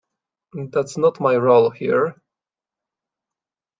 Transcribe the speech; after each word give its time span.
That's 0.71 0.97
not 0.97 1.19
my 1.19 1.35
role 1.35 1.69
here. 1.69 2.15